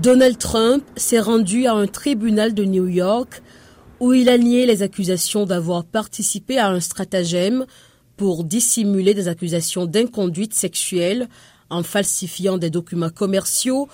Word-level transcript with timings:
Donald 0.00 0.38
Trump 0.38 0.84
s'est 0.96 1.20
rendu 1.20 1.66
à 1.66 1.74
un 1.74 1.86
tribunal 1.86 2.54
de 2.54 2.64
New 2.64 2.88
York 2.88 3.42
où 4.00 4.12
il 4.12 4.28
a 4.28 4.38
nié 4.38 4.64
les 4.64 4.82
accusations 4.82 5.44
d'avoir 5.44 5.84
participé 5.84 6.58
à 6.58 6.68
un 6.68 6.80
stratagème 6.80 7.66
pour 8.16 8.44
dissimuler 8.44 9.12
des 9.12 9.28
accusations 9.28 9.84
d'inconduite 9.86 10.54
sexuelle 10.54 11.28
en 11.68 11.82
falsifiant 11.82 12.58
des 12.58 12.70
documents 12.70 13.10
commerciaux 13.10 13.88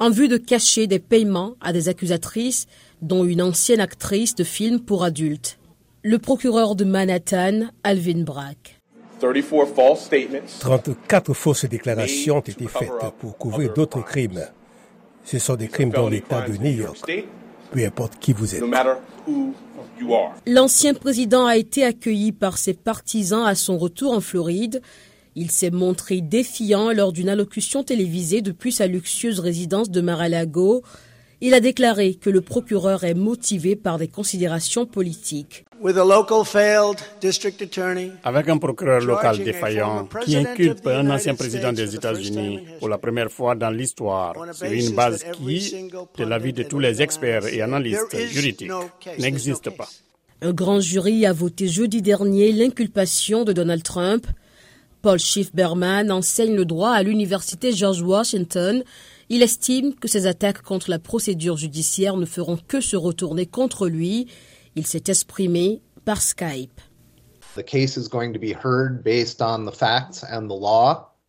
en 0.00 0.10
vue 0.10 0.28
de 0.28 0.38
cacher 0.38 0.86
des 0.86 0.98
paiements 0.98 1.54
à 1.60 1.72
des 1.72 1.88
accusatrices, 1.88 2.66
dont 3.00 3.24
une 3.24 3.42
ancienne 3.42 3.80
actrice 3.80 4.34
de 4.34 4.44
films 4.44 4.80
pour 4.80 5.04
adultes. 5.04 5.58
Le 6.02 6.18
procureur 6.18 6.74
de 6.74 6.84
Manhattan, 6.84 7.68
Alvin 7.84 8.24
Bragg. 8.24 8.56
34 10.60 11.34
fausses 11.34 11.64
déclarations 11.64 12.38
ont 12.38 12.40
été 12.40 12.66
faites 12.66 12.90
pour 13.20 13.38
couvrir 13.38 13.72
d'autres 13.72 14.04
crimes. 14.04 14.44
Ce 15.24 15.38
sont 15.38 15.56
des 15.56 15.68
crimes 15.68 15.90
dans 15.90 16.08
l'État 16.08 16.46
de 16.46 16.56
New 16.56 16.70
York, 16.70 16.98
peu 17.72 17.84
importe 17.84 18.18
qui 18.18 18.32
vous 18.32 18.54
êtes. 18.54 18.62
L'ancien 20.46 20.94
président 20.94 21.46
a 21.46 21.56
été 21.56 21.84
accueilli 21.84 22.32
par 22.32 22.58
ses 22.58 22.74
partisans 22.74 23.44
à 23.44 23.54
son 23.54 23.78
retour 23.78 24.12
en 24.12 24.20
Floride. 24.20 24.82
Il 25.34 25.50
s'est 25.50 25.70
montré 25.70 26.20
défiant 26.20 26.92
lors 26.92 27.12
d'une 27.12 27.28
allocution 27.28 27.82
télévisée 27.82 28.42
depuis 28.42 28.72
sa 28.72 28.86
luxueuse 28.86 29.40
résidence 29.40 29.90
de 29.90 30.00
Mar-a-Lago. 30.00 30.82
Il 31.46 31.52
a 31.52 31.60
déclaré 31.60 32.14
que 32.14 32.30
le 32.30 32.40
procureur 32.40 33.04
est 33.04 33.12
motivé 33.12 33.76
par 33.76 33.98
des 33.98 34.08
considérations 34.08 34.86
politiques. 34.86 35.66
Avec 38.24 38.48
un 38.48 38.56
procureur 38.56 39.02
local 39.02 39.44
défaillant 39.44 40.08
qui 40.24 40.36
inculpe 40.38 40.86
un 40.86 41.10
ancien 41.10 41.34
président 41.34 41.70
des 41.70 41.94
États-Unis 41.94 42.60
pour 42.78 42.88
la 42.88 42.96
première 42.96 43.30
fois 43.30 43.54
dans 43.54 43.68
l'histoire 43.68 44.32
sur 44.54 44.72
une 44.72 44.94
base 44.94 45.22
qui, 45.34 45.90
de 46.16 46.24
l'avis 46.24 46.54
de 46.54 46.62
tous 46.62 46.78
les 46.78 47.02
experts 47.02 47.44
et 47.52 47.60
analystes 47.60 48.16
juridiques, 48.32 48.72
n'existe 49.18 49.68
pas. 49.68 49.90
Un 50.40 50.54
grand 50.54 50.80
jury 50.80 51.26
a 51.26 51.34
voté 51.34 51.68
jeudi 51.68 52.00
dernier 52.00 52.52
l'inculpation 52.52 53.44
de 53.44 53.52
Donald 53.52 53.82
Trump. 53.82 54.26
Paul 55.04 55.18
Schiff-Berman 55.18 56.10
enseigne 56.10 56.54
le 56.54 56.64
droit 56.64 56.92
à 56.92 57.02
l'Université 57.02 57.72
George 57.72 58.00
Washington. 58.00 58.82
Il 59.28 59.42
estime 59.42 59.94
que 59.94 60.08
ces 60.08 60.26
attaques 60.26 60.62
contre 60.62 60.88
la 60.88 60.98
procédure 60.98 61.58
judiciaire 61.58 62.16
ne 62.16 62.24
feront 62.24 62.56
que 62.56 62.80
se 62.80 62.96
retourner 62.96 63.44
contre 63.44 63.86
lui. 63.86 64.28
Il 64.76 64.86
s'est 64.86 65.02
exprimé 65.08 65.82
par 66.06 66.22
Skype. 66.22 66.80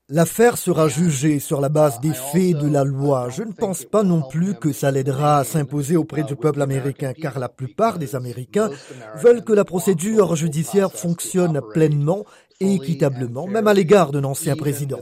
L'affaire 0.07 0.59
sera 0.59 0.87
jugée 0.87 1.39
sur 1.39 1.59
la 1.59 1.69
base 1.69 1.99
des 1.99 2.13
faits 2.13 2.41
et 2.41 2.53
de 2.53 2.69
la 2.69 2.83
loi. 2.83 3.29
Je 3.29 3.41
ne 3.41 3.51
pense 3.51 3.85
pas 3.85 4.03
non 4.03 4.21
plus 4.21 4.53
que 4.53 4.71
ça 4.71 4.91
l'aidera 4.91 5.39
à 5.39 5.43
s'imposer 5.43 5.97
auprès 5.97 6.21
du 6.21 6.35
peuple 6.35 6.61
américain, 6.61 7.11
car 7.19 7.39
la 7.39 7.49
plupart 7.49 7.97
des 7.97 8.15
Américains 8.15 8.69
veulent 9.15 9.43
que 9.43 9.51
la 9.51 9.65
procédure 9.65 10.35
judiciaire 10.35 10.91
fonctionne 10.91 11.59
pleinement 11.73 12.23
et 12.59 12.73
équitablement, 12.73 13.47
même 13.47 13.67
à 13.67 13.73
l'égard 13.73 14.11
d'un 14.11 14.23
ancien 14.23 14.55
président. 14.55 15.01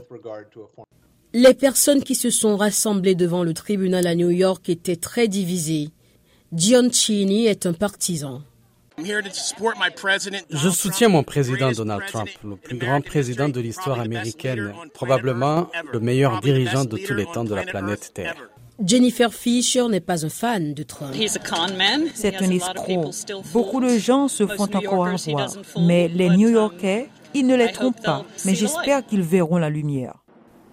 Les 1.32 1.54
personnes 1.54 2.02
qui 2.02 2.14
se 2.14 2.30
sont 2.30 2.56
rassemblées 2.56 3.14
devant 3.14 3.42
le 3.42 3.54
tribunal 3.54 4.06
à 4.06 4.14
New 4.14 4.30
York 4.30 4.68
étaient 4.68 4.96
très 4.96 5.28
divisées. 5.28 5.90
John 6.52 6.92
Cheney 6.92 7.44
est 7.44 7.66
un 7.66 7.72
partisan. 7.72 8.42
Je 8.96 10.68
soutiens 10.70 11.08
mon 11.08 11.24
président 11.24 11.72
Donald 11.72 12.04
Trump, 12.06 12.28
le 12.44 12.54
plus 12.54 12.76
grand 12.76 13.00
président 13.00 13.48
de 13.48 13.60
l'histoire 13.60 13.98
américaine, 13.98 14.72
probablement 14.92 15.68
le 15.92 15.98
meilleur 15.98 16.40
dirigeant 16.40 16.84
de 16.84 16.96
tous 16.96 17.14
les 17.14 17.26
temps 17.26 17.44
de 17.44 17.54
la 17.54 17.64
planète 17.64 18.12
Terre. 18.14 18.36
Jennifer 18.84 19.32
Fisher 19.32 19.86
n'est 19.88 20.00
pas 20.00 20.26
un 20.26 20.28
fan 20.28 20.74
de 20.74 20.82
Trump. 20.82 21.14
C'est 22.14 22.36
un 22.36 22.50
escroc. 22.50 23.10
Beaucoup 23.52 23.80
de 23.80 23.98
gens 23.98 24.28
se 24.28 24.46
font 24.46 24.64
encore 24.64 25.06
avoir, 25.06 25.50
mais 25.80 26.08
les 26.08 26.30
New-Yorkais 26.30 27.08
ils 27.34 27.46
ne 27.46 27.56
les 27.56 27.72
trompent 27.72 28.00
pas, 28.00 28.24
mais 28.44 28.54
j'espère 28.54 29.04
qu'ils 29.04 29.22
verront 29.22 29.58
la 29.58 29.68
lumière. 29.68 30.14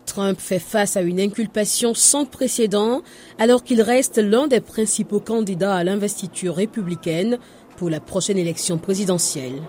Trump 0.06 0.39
fait 0.39 0.59
face 0.59 0.97
à 0.97 1.01
une 1.01 1.19
inculpation 1.19 1.94
sans 1.94 2.25
précédent 2.25 3.01
alors 3.39 3.63
qu'il 3.63 3.81
reste 3.81 4.18
l'un 4.18 4.47
des 4.47 4.62
principaux 4.62 5.19
candidats 5.19 5.75
à 5.75 5.83
l'investiture 5.83 6.56
républicaine 6.56 7.39
pour 7.78 7.89
la 7.89 8.00
prochaine 8.00 8.38
élection 8.38 8.78
présidentielle. 8.78 9.62